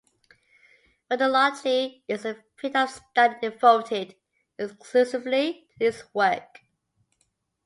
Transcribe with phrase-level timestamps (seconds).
[1.11, 4.15] "Redology" is the field of study devoted
[4.57, 6.61] exclusively to this work.